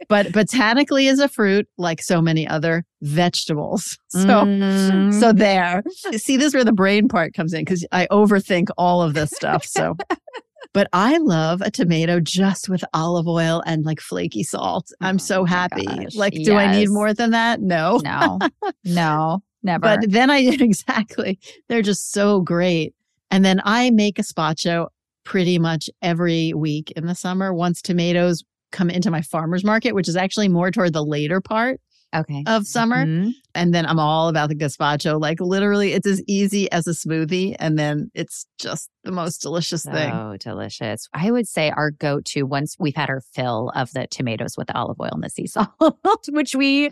[0.08, 3.98] But botanically is a fruit, like so many other vegetables.
[4.10, 5.12] So, Mm.
[5.20, 5.82] so there.
[6.16, 9.30] See, this is where the brain part comes in because I overthink all of this
[9.30, 9.64] stuff.
[9.66, 9.96] So,
[10.72, 14.90] but I love a tomato just with olive oil and like flaky salt.
[15.02, 15.84] I'm Oh so happy.
[15.84, 17.60] gosh, Like, do I need more than that?
[17.60, 18.00] No.
[18.02, 18.38] no,
[18.84, 19.82] no, never.
[19.82, 22.94] But then I did exactly, they're just so great.
[23.30, 24.88] And then I make gazpacho
[25.24, 30.08] pretty much every week in the summer once tomatoes come into my farmer's market, which
[30.08, 31.80] is actually more toward the later part
[32.14, 32.42] okay.
[32.46, 33.04] of summer.
[33.04, 33.32] Mhm.
[33.54, 35.20] And then I'm all about the gazpacho.
[35.20, 37.56] Like literally, it's as easy as a smoothie.
[37.58, 40.10] And then it's just the most delicious thing.
[40.10, 41.08] So delicious.
[41.12, 44.68] I would say our go to once we've had our fill of the tomatoes with
[44.68, 45.70] the olive oil and the sea salt,
[46.30, 46.90] which we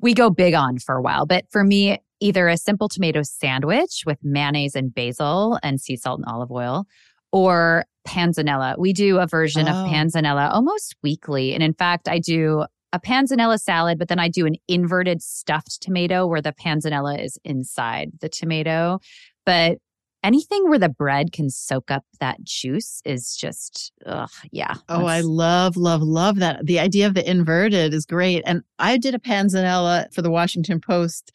[0.00, 1.26] we go big on for a while.
[1.26, 6.20] But for me, either a simple tomato sandwich with mayonnaise and basil and sea salt
[6.20, 6.86] and olive oil,
[7.32, 8.78] or panzanella.
[8.78, 9.70] We do a version Oh.
[9.72, 11.54] of panzanella almost weekly.
[11.54, 15.80] And in fact, I do a panzanella salad, but then I do an inverted stuffed
[15.80, 18.98] tomato where the panzanella is inside the tomato.
[19.46, 19.78] But
[20.22, 24.74] anything where the bread can soak up that juice is just, ugh, yeah.
[24.88, 26.66] Oh, I love, love, love that.
[26.66, 28.42] The idea of the inverted is great.
[28.46, 31.32] And I did a panzanella for the Washington Post,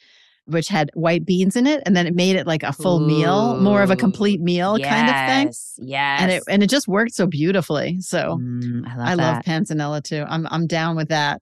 [0.47, 3.57] which had white beans in it, and then it made it like a full meal,
[3.59, 5.47] more of a complete meal kind of thing.
[5.47, 6.21] Yes, Yes.
[6.21, 7.99] And it and it just worked so beautifully.
[8.01, 10.23] So Mm, I love I love panzanella too.
[10.27, 11.41] I'm I'm down with that.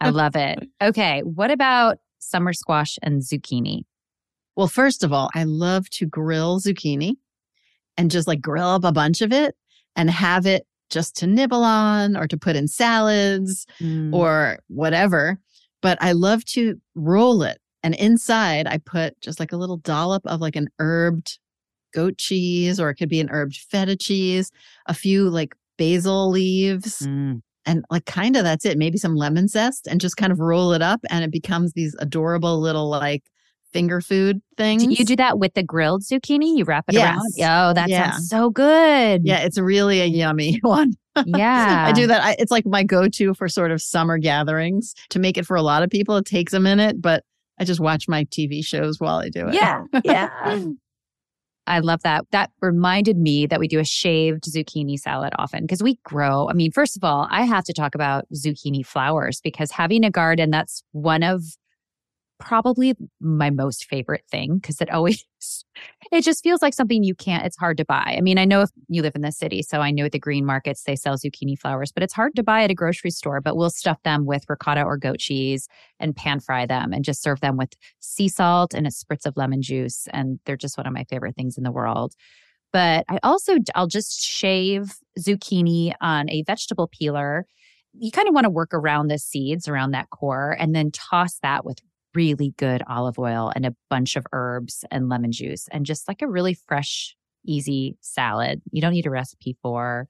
[0.00, 0.58] I love it.
[0.82, 1.20] Okay.
[1.22, 3.82] What about summer squash and zucchini?
[4.56, 7.16] Well, first of all, I love to grill zucchini
[7.98, 9.56] and just like grill up a bunch of it
[9.96, 14.12] and have it just to nibble on or to put in salads Mm.
[14.14, 15.38] or whatever.
[15.82, 17.58] But I love to roll it.
[17.84, 21.38] And inside, I put just like a little dollop of like an herbed
[21.92, 24.50] goat cheese, or it could be an herbed feta cheese,
[24.86, 27.42] a few like basil leaves, Mm.
[27.66, 28.78] and like kind of that's it.
[28.78, 31.00] Maybe some lemon zest and just kind of roll it up.
[31.10, 33.22] And it becomes these adorable little like
[33.72, 34.84] finger food things.
[34.84, 36.56] Do you do that with the grilled zucchini?
[36.56, 37.16] You wrap it Yes.
[37.38, 37.70] around?
[37.70, 38.12] Oh, that Yeah.
[38.12, 39.22] sounds so good.
[39.24, 40.94] Yeah, it's really a yummy one.
[41.26, 41.84] Yeah.
[41.86, 42.22] I do that.
[42.24, 44.94] I, it's like my go to for sort of summer gatherings.
[45.10, 47.24] To make it for a lot of people, it takes a minute, but
[47.58, 49.54] I just watch my TV shows while I do it.
[49.54, 49.84] Yeah.
[50.04, 50.60] Yeah.
[51.66, 52.26] I love that.
[52.30, 56.48] That reminded me that we do a shaved zucchini salad often because we grow.
[56.48, 60.10] I mean, first of all, I have to talk about zucchini flowers because having a
[60.10, 61.42] garden, that's one of
[62.44, 65.24] probably my most favorite thing because it always,
[66.12, 68.14] it just feels like something you can't, it's hard to buy.
[68.16, 70.18] I mean, I know if you live in the city, so I know at the
[70.18, 73.40] green markets they sell zucchini flowers, but it's hard to buy at a grocery store.
[73.40, 75.66] But we'll stuff them with ricotta or goat cheese
[75.98, 79.36] and pan fry them and just serve them with sea salt and a spritz of
[79.36, 80.06] lemon juice.
[80.12, 82.14] And they're just one of my favorite things in the world.
[82.72, 87.46] But I also, I'll just shave zucchini on a vegetable peeler.
[87.96, 91.38] You kind of want to work around the seeds, around that core, and then toss
[91.44, 91.78] that with
[92.14, 96.22] really good olive oil and a bunch of herbs and lemon juice and just like
[96.22, 98.62] a really fresh, easy salad.
[98.72, 100.08] You don't need a recipe for.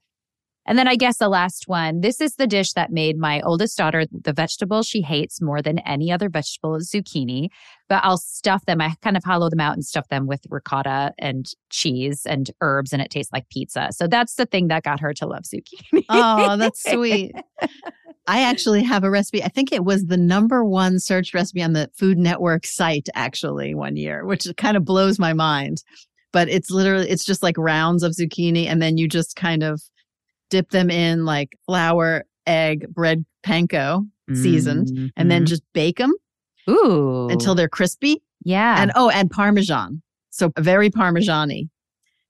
[0.65, 3.77] And then I guess the last one, this is the dish that made my oldest
[3.77, 7.49] daughter the vegetable she hates more than any other vegetable is zucchini.
[7.87, 8.81] But I'll stuff them.
[8.81, 12.93] I kind of hollow them out and stuff them with ricotta and cheese and herbs,
[12.93, 13.89] and it tastes like pizza.
[13.91, 16.03] So that's the thing that got her to love zucchini.
[16.09, 17.33] Oh, that's sweet.
[18.27, 19.43] I actually have a recipe.
[19.43, 23.75] I think it was the number one search recipe on the Food Network site actually
[23.75, 25.83] one year, which kind of blows my mind.
[26.31, 29.81] But it's literally, it's just like rounds of zucchini and then you just kind of
[30.49, 36.13] dip them in like flour, egg, bread, panko seasoned, and then just bake them
[36.67, 36.87] Mm-hmm.
[36.87, 38.23] ooh until they're crispy.
[38.43, 40.01] yeah And oh, and Parmesan.
[40.31, 41.51] So very Parmesan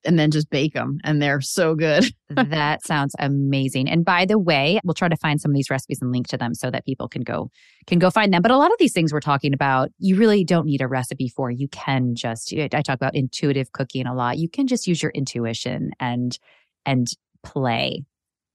[0.04, 2.06] and then just bake them and they're so good.
[2.30, 3.90] that sounds amazing.
[3.90, 6.38] And by the way, we'll try to find some of these recipes and link to
[6.38, 7.50] them so that people can go
[7.88, 8.42] can go find them.
[8.42, 11.30] But a lot of these things we're talking about, you really don't need a recipe
[11.30, 11.50] for.
[11.50, 14.38] You can just I talk about intuitive cooking a lot.
[14.38, 16.38] You can just use your intuition and
[16.86, 17.08] and
[17.46, 18.04] play.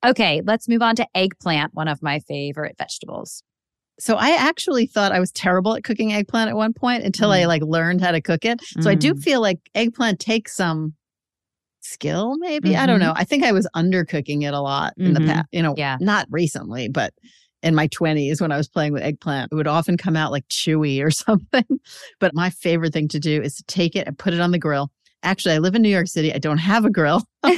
[0.04, 3.42] Okay, let's move on to eggplant, one of my favorite vegetables.
[3.98, 7.42] So I actually thought I was terrible at cooking eggplant at one point until I
[7.42, 7.48] Mm.
[7.48, 8.60] like learned how to cook it.
[8.80, 9.22] So I do Mm.
[9.22, 10.94] feel like eggplant takes some
[11.82, 12.76] skill maybe.
[12.76, 13.02] I don't Mhm.
[13.04, 13.12] know.
[13.16, 15.26] I think I was undercooking it a lot in the Mhm.
[15.26, 15.96] past, you know, Yeah.
[16.00, 17.12] not recently, but
[17.62, 20.46] in my 20s when I was playing with eggplant, it would often come out like
[20.48, 21.64] chewy or something.
[22.20, 24.58] But my favorite thing to do is to take it and put it on the
[24.58, 24.90] grill.
[25.22, 26.32] Actually, I live in New York City.
[26.32, 27.22] I don't have a grill.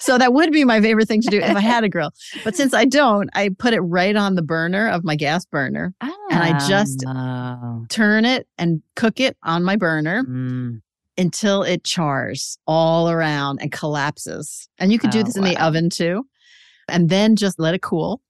[0.00, 2.10] So that would be my favorite thing to do if I had a grill.
[2.42, 5.94] But since I don't, I put it right on the burner of my gas burner,
[6.00, 6.12] And
[6.42, 7.84] I just- Oh.
[7.88, 10.80] turn it and cook it on my burner Mm.
[11.16, 14.68] until it chars all around and collapses.
[14.80, 16.24] And you could do Oh, this in the oven too.
[16.88, 18.20] And then just let it cool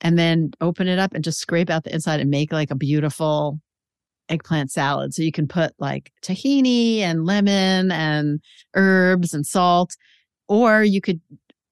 [0.00, 2.74] and then open it up and just scrape out the inside and make like a
[2.76, 3.60] beautiful
[4.30, 5.12] eggplant salad.
[5.12, 8.40] So you can put like tahini and lemon and
[8.74, 9.96] herbs and salt,
[10.48, 11.20] or you could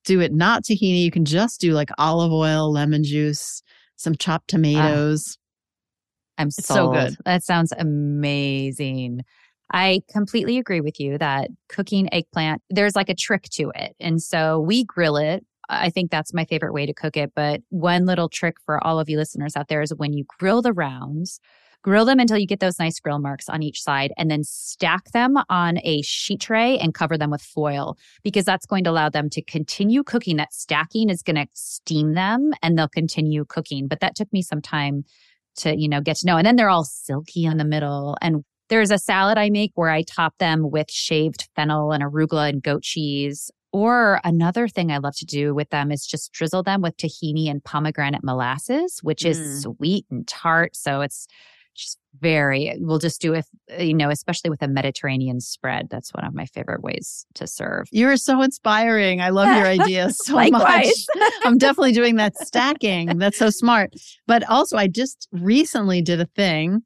[0.05, 1.03] do it not tahini.
[1.03, 3.63] You can just do like olive oil, lemon juice,
[3.97, 4.57] some chopped ah.
[4.57, 5.39] tomatoes.
[6.37, 7.17] I'm so good.
[7.25, 9.23] That sounds amazing.
[9.73, 13.95] I completely agree with you that cooking eggplant, there's like a trick to it.
[14.01, 15.45] And so we grill it.
[15.69, 17.33] I think that's my favorite way to cook it.
[17.35, 20.63] But one little trick for all of you listeners out there is when you grill
[20.63, 21.41] the rounds,
[21.83, 25.11] grill them until you get those nice grill marks on each side and then stack
[25.13, 29.09] them on a sheet tray and cover them with foil because that's going to allow
[29.09, 30.37] them to continue cooking.
[30.37, 33.87] That stacking is going to steam them and they'll continue cooking.
[33.89, 35.05] But that took me some time
[35.59, 36.37] to, you know, get to know.
[36.37, 38.17] And then they're all silky in the middle.
[38.21, 42.49] And there's a salad I make where I top them with shaved fennel and arugula
[42.49, 43.51] and goat cheese.
[43.73, 47.51] Or another thing I love to do with them is just drizzle them with tahini
[47.51, 49.63] and pomegranate molasses, which is Mm.
[49.77, 50.75] sweet and tart.
[50.75, 51.27] So it's
[51.79, 53.47] just very, we'll just do it,
[53.79, 55.89] you know, especially with a Mediterranean spread.
[55.91, 57.87] That's one of my favorite ways to serve.
[57.93, 59.21] You're so inspiring.
[59.21, 60.87] I love your ideas so much.
[61.45, 63.19] I'm definitely doing that stacking.
[63.19, 63.93] That's so smart.
[64.27, 66.81] But also, I just recently did a thing.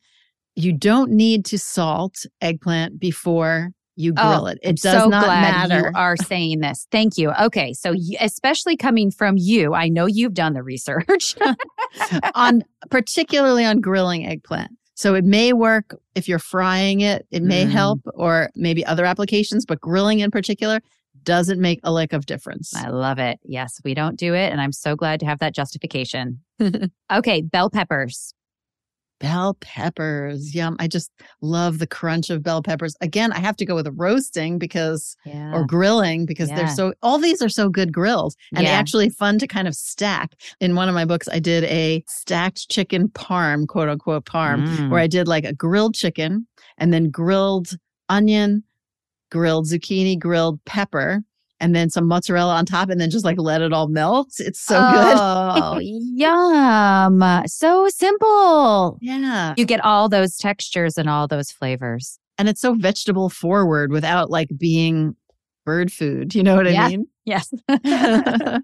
[0.54, 4.58] You don't need to salt eggplant before you oh, grill Oh, it.
[4.62, 5.88] It does so not glad matter.
[5.88, 6.86] you are saying this.
[6.90, 7.32] Thank you.
[7.40, 7.72] Okay.
[7.72, 11.36] So, especially coming from you, I know you've done the research.
[12.34, 14.70] on particularly on grilling eggplant.
[15.02, 17.70] So it may work if you're frying it, it may Mm.
[17.72, 20.78] help, or maybe other applications, but grilling in particular
[21.24, 22.72] doesn't make a lick of difference.
[22.72, 23.40] I love it.
[23.42, 24.52] Yes, we don't do it.
[24.52, 26.38] And I'm so glad to have that justification.
[27.12, 27.42] okay.
[27.42, 28.32] Bell peppers.
[29.22, 30.54] Bell peppers.
[30.54, 30.76] Yum.
[30.80, 32.94] I just love the crunch of bell peppers.
[33.00, 35.52] Again, I have to go with roasting because Yeah.
[35.54, 36.56] or grilling because Yeah.
[36.56, 38.72] they're so all these are so good grills and Yeah.
[38.72, 40.34] actually fun to kind of stack.
[40.60, 44.90] In one of my books, I did a stacked chicken parm, quote unquote parm, Mm.
[44.90, 48.64] where I did like a grilled chicken and then grilled onion,
[49.30, 51.22] grilled zucchini, grilled pepper,
[51.62, 54.34] and then some mozzarella on top, and then just like let it all melt.
[54.38, 55.16] It's so good.
[55.18, 57.42] Oh, yum.
[57.46, 58.98] So simple.
[59.00, 59.54] Yeah.
[59.56, 62.18] You get all those textures and all those flavors.
[62.36, 65.14] And it's so vegetable forward without like being
[65.64, 66.34] bird food.
[66.34, 66.86] You know what Yeah.
[66.86, 67.06] I mean?
[67.24, 67.54] Yes.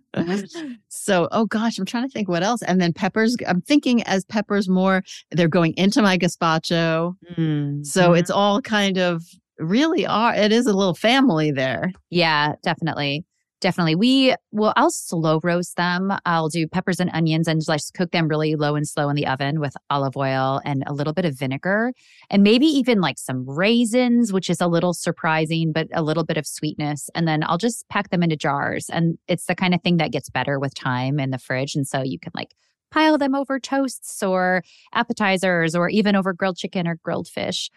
[0.88, 2.62] so, oh gosh, I'm trying to think what else.
[2.62, 7.14] And then peppers, I'm thinking as peppers more, they're going into my gazpacho.
[7.36, 7.86] Mm.
[7.86, 9.22] So it's all kind of
[9.58, 11.92] really are, it is a little family there.
[12.10, 13.24] Yeah, definitely.
[13.60, 13.96] Definitely.
[13.96, 16.12] We well, I'll slow roast them.
[16.24, 19.26] I'll do peppers and onions and just cook them really low and slow in the
[19.26, 21.92] oven with olive oil and a little bit of vinegar
[22.30, 26.36] and maybe even like some raisins, which is a little surprising, but a little bit
[26.36, 27.10] of sweetness.
[27.16, 28.88] And then I'll just pack them into jars.
[28.92, 31.74] And it's the kind of thing that gets better with time in the fridge.
[31.74, 32.54] And so you can like
[32.92, 34.62] pile them over toasts or
[34.94, 37.70] appetizers or even over grilled chicken or grilled fish.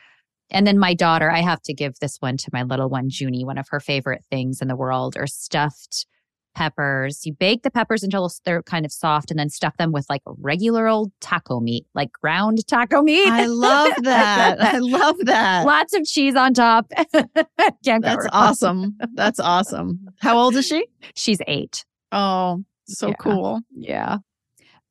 [0.52, 3.46] And then my daughter, I have to give this one to my little one, Junie.
[3.46, 6.06] One of her favorite things in the world are stuffed
[6.54, 7.26] peppers.
[7.26, 10.22] You bake the peppers until they're kind of soft and then stuff them with like
[10.26, 13.32] regular old taco meat, like ground taco meat.
[13.32, 14.62] I love that.
[14.62, 15.66] I love that.
[15.66, 16.92] Lots of cheese on top.
[17.84, 18.98] That's awesome.
[19.14, 20.10] That's awesome.
[20.20, 20.86] How old is she?
[21.16, 21.86] She's eight.
[22.12, 23.14] Oh, so Yeah.
[23.20, 23.62] cool.
[23.74, 24.18] Yeah.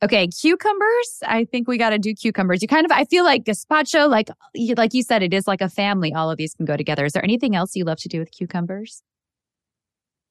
[0.03, 1.19] Okay, cucumbers.
[1.27, 2.63] I think we got to do cucumbers.
[2.63, 5.61] You kind of, I feel like gazpacho, like you- like you said, it is like
[5.61, 6.15] a family.
[6.15, 7.05] All of these can go together.
[7.05, 9.03] Is there anything else you love to do with cucumbers?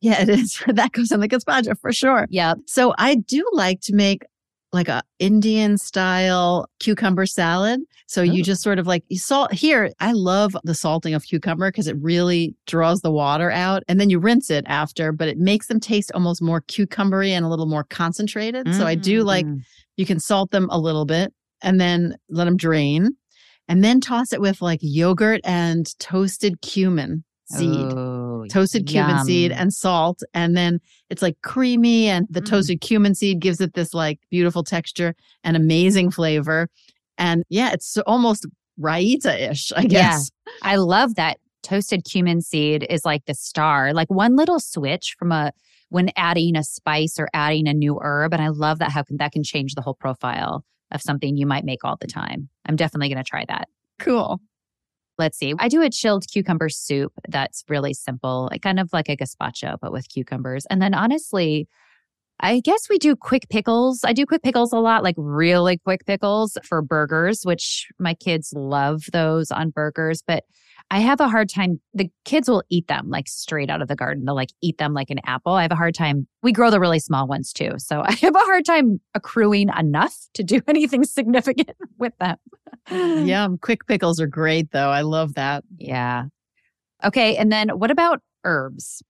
[0.02, 0.64] Yeah, it is.
[0.68, 2.26] that goes in the gazpacho for sure.
[2.30, 2.56] Yeah.
[2.66, 4.24] So I do like to make
[4.72, 7.82] like a Indian style cucumber salad.
[8.08, 8.44] So you Oh.
[8.44, 9.92] just sort of like you salt here.
[10.00, 14.10] I love the salting of cucumber because it really draws the water out and then
[14.10, 17.66] you rinse it after, but it makes them taste almost more cucumbery and a little
[17.68, 18.74] more concentrated.
[18.76, 19.62] So I do like Mm.
[19.98, 23.10] you can salt them a little bit and then let them drain
[23.68, 29.52] and then toss it with like yogurt and toasted cumin seed Oh, toasted cumin seed
[29.52, 32.46] and salt and then it's like creamy and the Mm.
[32.46, 36.70] toasted cumin seed gives it this like beautiful texture and amazing flavor
[37.18, 38.46] and yeah it's almost
[38.80, 39.88] raita-ish i Yeah.
[39.88, 40.32] guess
[40.64, 43.94] I love that toasted cumin seed is like the star.
[43.94, 45.52] Like one little switch from a
[45.90, 49.18] when adding a spice or adding a new herb, and I love that how can
[49.18, 52.50] that can change the whole profile of something you might make all the time.
[52.68, 53.68] I'm definitely going to try that.
[54.00, 54.40] cool
[55.20, 55.54] Let's see.
[55.60, 59.92] I do a chilled cucumber soup that's really simple, kind of like a gazpacho, but
[59.92, 60.66] with cucumbers.
[60.70, 61.68] And then honestly,
[62.40, 64.00] I guess we do quick pickles.
[64.06, 68.54] I do quick pickles a lot, like really quick pickles for burgers, which my kids
[68.56, 70.24] love those on burgers.
[70.26, 70.46] But
[70.92, 71.80] I have a hard time.
[71.94, 74.26] The kids will eat them like straight out of the garden.
[74.26, 75.54] They'll like eat them like an apple.
[75.54, 76.28] I have a hard time.
[76.42, 77.74] We grow the really small ones too.
[77.78, 82.38] So I have a hard time accruing enough to do anything significant with them.
[83.28, 86.26] yum quick pickles are great though i love that Yeah.
[87.04, 87.36] Okay.
[87.36, 89.02] And then what about herbs?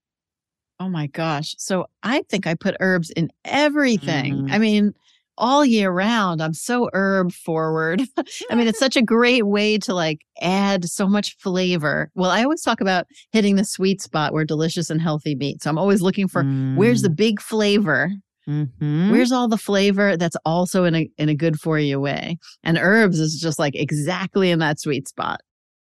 [0.82, 4.52] oh my gosh so i think i put herbs in everything Mm.
[4.52, 4.94] i mean
[5.40, 8.04] all year round i'm so herb forward
[8.50, 12.10] I mean, it's such a great way to like add so much flavor.
[12.16, 15.64] Well, I always talk about hitting the sweet spot where delicious and healthy meet.
[15.64, 16.44] So I'm always looking for
[16.76, 18.12] where's the big flavor?
[18.48, 19.12] Mhm.
[19.12, 22.38] Where's all the flavor that's also in a in a good for you way?
[22.64, 25.42] And herbs is just like exactly in that sweet spot.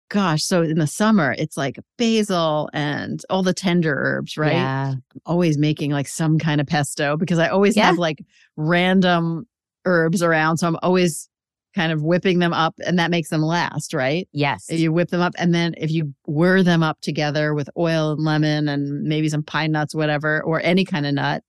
[0.10, 4.54] Gosh, so in the summer it's like basil and all the tender herbs, right?
[4.54, 4.94] Yeah.
[5.26, 7.88] always making like some kind of pesto because I always Yeah.
[7.88, 8.24] have like
[8.56, 9.48] random
[9.86, 10.58] herbs around.
[10.58, 11.30] So I'm always
[11.76, 14.28] kind of whipping them up and that makes them last, right?
[14.32, 14.66] Yes.
[14.70, 18.24] You whip them up and then if you whir them up together with oil and
[18.24, 21.44] lemon and maybe some pine nuts, whatever, or any kind of nut,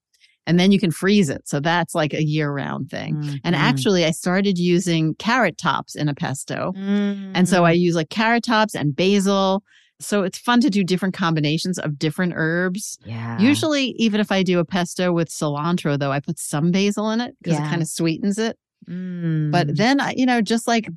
[0.49, 1.47] and then you can freeze it.
[1.49, 3.15] So that's like a year round thing.
[3.17, 3.37] Mm-hmm.
[3.45, 6.73] And actually, I started using carrot tops in a pesto.
[6.77, 7.81] And so I Mm.
[7.81, 9.63] use like carrot tops and basil.
[10.01, 12.99] So it's fun to do different combinations of different herbs.
[13.05, 13.39] yeah.
[13.39, 17.21] Usually, even if I do a pesto with cilantro, though, I put some basil in
[17.21, 17.67] it because Yeah.
[17.67, 18.57] it kind of sweetens it.
[18.89, 19.51] Mm.
[19.53, 20.89] But then, you know, just like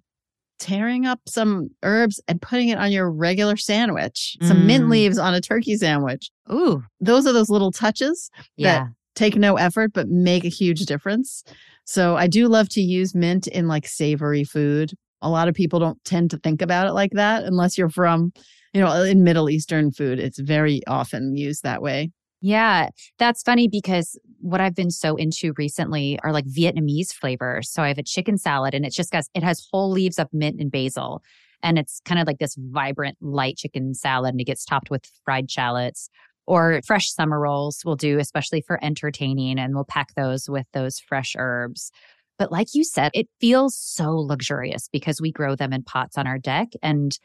[0.60, 4.91] tearing up some herbs and putting it on your regular sandwich, some mint Mm.
[4.91, 6.30] leaves on a turkey sandwich.
[6.54, 8.88] ooh, Those are those little touches yeah.
[9.16, 11.43] Take no effort but make a huge difference.
[11.86, 14.93] So I do love to use mint in like savory food.
[15.22, 18.32] A lot of people don't tend to think about it like that unless you're from,
[18.74, 20.20] you know, in Middle Eastern food.
[20.20, 22.12] It's very often used that way.
[22.43, 22.89] Yeah,
[23.20, 27.70] that's funny because what I've been so into recently are like Vietnamese flavors.
[27.70, 30.28] So I have a chicken salad and it's just got it has whole leaves of
[30.34, 31.22] mint and basil.
[31.62, 35.05] And it's kind of like this vibrant light chicken salad and it gets topped with
[35.24, 36.09] fried shallots
[36.47, 39.59] or fresh summer rolls we'll do, especially for entertaining.
[39.59, 41.91] And we'll pack those with those fresh herbs.
[42.37, 46.27] But like you said, it feels so luxurious because we grow them in pots on
[46.27, 47.17] our deck and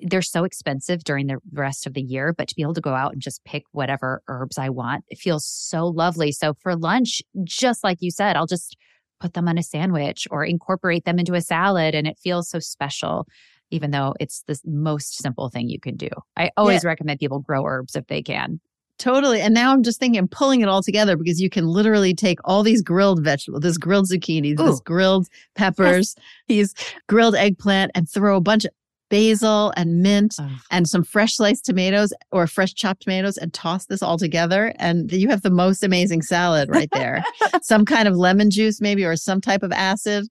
[0.00, 2.94] they're so expensive during the rest of the year, but to be able to go
[2.94, 6.32] out and just pick whatever herbs I want, it feels so lovely.
[6.32, 8.76] So for lunch, just like you said, I'll just
[9.20, 12.58] put them on a sandwich or incorporate them into a salad and it feels so
[12.58, 13.26] special,
[13.72, 16.10] even though it's the most simple thing you can do.
[16.36, 18.60] I always recommend people grow herbs if they can.
[18.98, 19.40] Totally.
[19.40, 22.38] And now I'm just thinking, I'm pulling it all together because you can literally take
[22.44, 26.14] all these grilled vegetables, this grilled zucchini, this grilled peppers,
[26.46, 26.72] these
[27.08, 28.70] grilled eggplant, and throw a bunch of
[29.10, 30.36] basil and mint
[30.70, 34.72] and some fresh sliced tomatoes or fresh chopped tomatoes and toss this all together.
[34.78, 37.24] And you have the most amazing salad right there.
[37.62, 40.28] some kind of lemon juice, maybe, or some type of acid.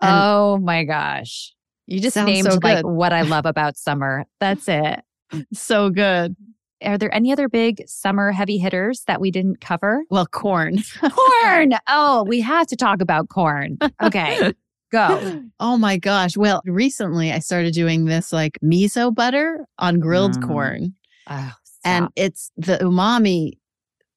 [0.00, 1.54] And oh my gosh.
[1.88, 4.26] You just Sounds named so like what I love about summer.
[4.40, 5.00] That's it.
[5.54, 6.36] so good.
[6.84, 10.02] Are there any other big summer heavy hitters that we didn't cover?
[10.10, 10.78] Well, corn.
[11.00, 11.72] corn.
[11.88, 13.78] Oh, we have to talk about corn.
[14.02, 14.52] Okay,
[14.92, 15.42] go.
[15.58, 16.36] Oh my gosh.
[16.36, 20.46] Well, recently I started doing this like miso butter on grilled Mm.
[20.46, 20.94] corn.
[21.28, 21.52] Oh,
[21.84, 23.52] And it's the umami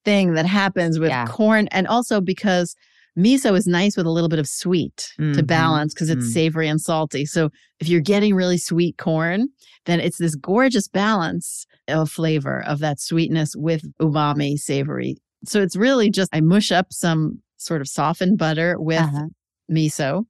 [0.04, 1.26] thing that happens with Yeah.
[1.26, 1.68] corn.
[1.72, 2.76] And also because
[3.18, 5.46] miso is nice with a little bit of sweet to Mhm.
[5.46, 6.32] balance because it's Mm.
[6.32, 7.26] savory and salty.
[7.26, 7.50] So
[7.80, 9.48] if you're getting really sweet corn,
[9.86, 15.16] then it's this gorgeous balance of flavor of that sweetness with umami savory.
[15.44, 19.26] So it's really just I mush up some sort of softened butter with Uh-huh.
[19.70, 20.24] miso,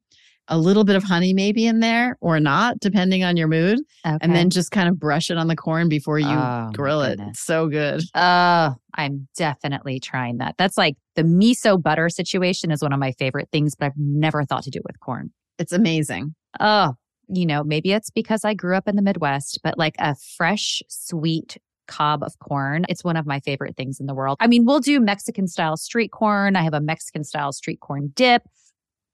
[0.52, 4.34] a little bit of honey maybe in there or not, depending on your mood, and
[4.34, 7.18] then just kind of brush it on the corn before you Oh, grill it.
[7.20, 8.02] It's so good.
[8.14, 10.56] Oh, I'm definitely trying that.
[10.58, 14.44] That's like the miso butter situation is one of my favorite things, but I've never
[14.44, 15.32] thought to do it with corn.
[15.58, 16.34] It's amazing.
[16.60, 16.94] Oh,
[17.28, 20.82] you know, maybe it's because I grew up in the Midwest, but like a fresh,
[20.88, 21.56] sweet
[21.88, 24.36] cob of corn, it's one of my favorite things in the world.
[24.40, 26.56] I mean, we'll do Mexican style street corn.
[26.56, 28.42] I have a Mexican style street corn dip.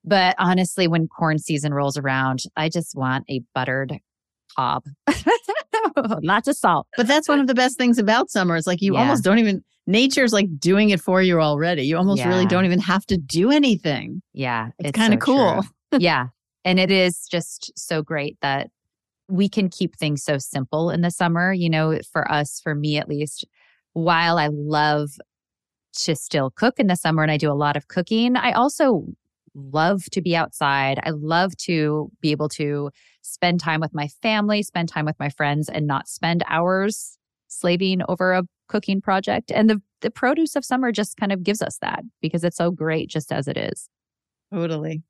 [0.08, 3.98] But honestly, when corn season rolls around, I just want a buttered
[4.56, 4.84] cob.
[6.22, 6.86] Lots of salt.
[6.96, 8.56] But that's one of the best things about summer.
[8.56, 9.00] It's like you Yeah.
[9.00, 11.82] almost don't even, nature's like doing it for you already.
[11.82, 14.22] You almost really don't even have to do anything.
[14.32, 14.70] Yeah.
[14.78, 15.64] It's kinda so cool.
[15.98, 16.28] yeah.
[16.64, 18.70] And it is just so great that
[19.28, 21.52] we can keep things so simple in the summer.
[21.52, 23.46] You know, for us, for me at least,
[23.92, 25.10] while I love
[26.00, 29.06] to still cook in the summer and I do a lot of cooking, I also
[29.58, 31.00] love to be outside.
[31.04, 32.90] I love to be able to
[33.22, 38.02] spend time with my family, spend time with my friends, and not spend hours slaving
[38.08, 39.50] over a cooking project.
[39.50, 42.70] And the, the produce of summer just kind of gives us that because it's so
[42.70, 43.88] great just as it is.
[44.52, 45.02] Totally.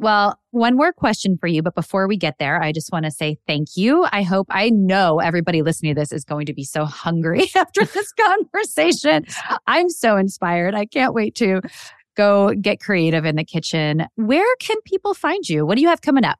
[0.00, 1.60] Well, one more question for you.
[1.60, 4.06] But before we get there, I just want to say thank you.
[4.12, 7.84] I hope, I know everybody listening to this is going to be so hungry after
[7.84, 9.24] this conversation.
[9.66, 10.74] I'm so inspired.
[10.76, 11.60] I can't wait to
[12.18, 14.04] go get creative in the kitchen.
[14.16, 15.64] Where can people find you?
[15.64, 16.38] What do you have coming up?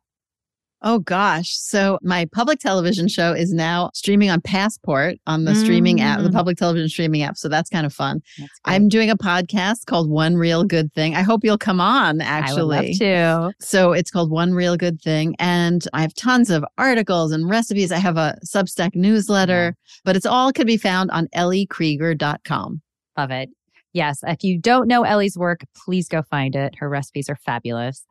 [0.80, 1.56] Oh gosh.
[1.56, 6.28] So my public television show is now streaming on Passport on the streaming app, the
[6.28, 6.32] Mm.
[6.34, 7.36] public television streaming app.
[7.36, 8.20] So that's kind of fun.
[8.64, 11.16] I'm doing a podcast called One Real Good Thing.
[11.16, 12.60] I hope you'll come on actually.
[12.76, 13.52] I would love to.
[13.60, 15.34] So it's called One Real Good Thing.
[15.40, 17.90] And I have tons of articles and recipes.
[17.90, 19.74] I have a Substack newsletter,
[20.04, 22.82] but it's all can be found on elliekrieger.com.
[23.16, 23.48] Love it.
[23.92, 24.20] Yes.
[24.26, 26.76] If you don't know Ellie's work, please go find it.
[26.78, 28.06] Her recipes are fabulous.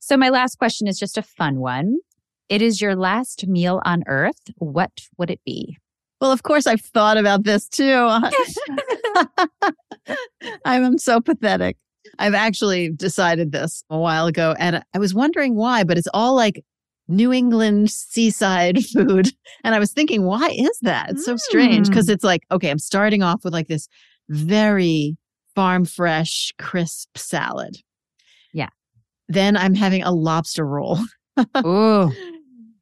[0.00, 1.98] So, my last question is just a fun one.
[2.48, 4.50] It is your last meal on earth.
[4.56, 5.78] What would it be?
[6.20, 8.08] Well, of course, I've thought about this too.
[10.64, 11.76] I'm so pathetic.
[12.18, 16.34] I've actually decided this a while ago and I was wondering why, but it's all
[16.34, 16.62] like
[17.08, 19.30] New England seaside food.
[19.64, 21.10] And I was thinking, why is that?
[21.10, 22.12] It's so strange because Mm.
[22.12, 23.88] it's like, okay, I'm starting off with like this
[24.28, 25.16] very
[25.54, 27.76] farm fresh, crisp salad.
[28.52, 28.68] Yeah.
[29.28, 30.98] Then I'm having a lobster roll
[31.64, 32.12] Ooh.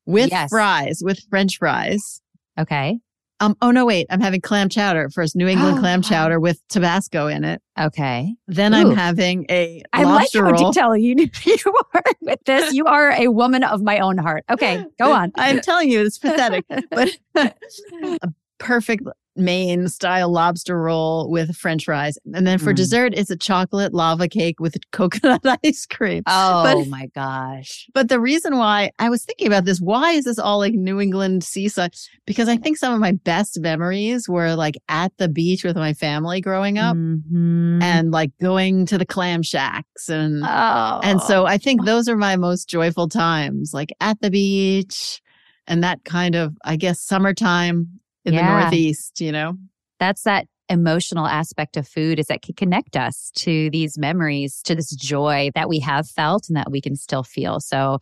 [0.06, 0.50] with Yes.
[0.50, 2.20] fries, with French fries.
[2.58, 2.98] Okay.
[3.40, 7.26] Um, oh no, wait, I'm having clam chowder first, New England clam chowder with Tabasco
[7.26, 7.60] in it.
[7.78, 8.34] Okay.
[8.46, 8.76] Then Ooh.
[8.76, 10.70] I'm having a I like how roll.
[10.70, 11.56] detailed you you
[11.94, 12.72] are with this.
[12.72, 14.44] You are a woman of my own heart.
[14.48, 15.32] Okay, go on.
[15.34, 18.28] I'm telling you, it's pathetic, but a
[18.58, 19.02] perfect
[19.36, 22.18] Maine style lobster roll with French fries.
[22.34, 22.76] And then for Mm.
[22.76, 26.22] dessert, it's a chocolate lava cake with coconut ice cream.
[26.26, 27.86] Oh But- my gosh.
[27.94, 31.00] But the reason why I was thinking about this, why is this all like New
[31.00, 31.94] England seaside?
[32.26, 35.94] Because I think some of my best memories were like at the beach with my
[35.94, 37.82] family growing up Mhm.
[37.82, 41.00] and like going to the clam shacks and oh.
[41.02, 45.20] and so I think those are my most joyful times, like at the beach
[45.66, 47.88] and that kind of, I guess, summertime
[48.24, 49.56] in the Northeast, you know?
[50.02, 54.74] that's that emotional aspect of food is that can connect us to these memories, to
[54.74, 57.60] this joy that we have felt and that we can still feel.
[57.60, 58.00] So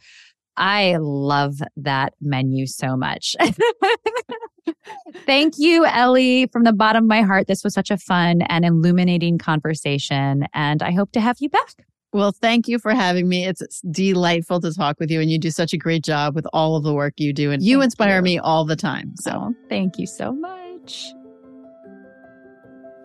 [0.57, 3.37] I love that menu so much.
[5.27, 7.47] Thank you, Ellie, from the bottom of my heart.
[7.49, 11.85] This was such a fun and illuminating conversation, and I hope to have you back.
[12.12, 13.46] Well, thank you for having me.
[13.46, 16.46] It's it's delightful to talk with you, and you do such a great job with
[16.52, 17.52] all of the work you do.
[17.52, 18.22] And you Thank inspire you.
[18.22, 19.14] me all the time.
[19.20, 21.12] So, So thank you so much.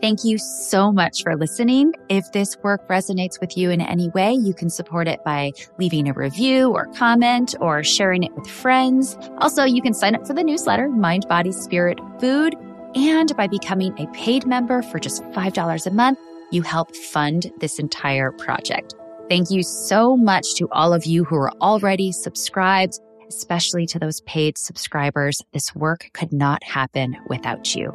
[0.02, 1.94] Thank you so much for listening.
[2.10, 6.08] If this work resonates with you in any way, you can support it by leaving
[6.08, 9.18] a review or comment or sharing it with friends.
[9.40, 12.56] Also, you can sign up for the newsletter, Mind, Body, Spirit, Food.
[12.94, 16.20] And by becoming a paid member for just $5 a month,
[16.52, 18.94] you help fund this entire project.
[19.30, 24.22] Thank you so much to all of you who are already subscribed, especially to those
[24.22, 25.42] paid subscribers.
[25.52, 27.92] This work could not happen without you.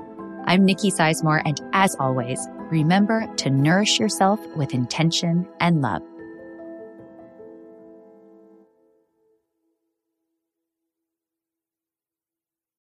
[0.47, 2.41] I'm Nicki Sizemore, and as always,
[2.71, 6.03] remember to nourish yourself with intention and love.